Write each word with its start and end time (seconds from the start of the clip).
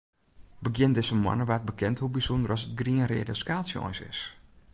Begjin 0.65 0.93
dizze 0.95 1.15
moanne 1.23 1.45
waard 1.49 1.65
bekend 1.71 1.99
hoe 1.99 2.11
bysûnder 2.15 2.51
as 2.55 2.65
it 2.67 2.77
grien-reade 2.79 3.35
skaaltsje 3.41 3.79
eins 3.81 3.99
is. 4.11 4.19